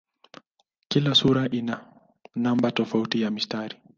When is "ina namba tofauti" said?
1.59-3.21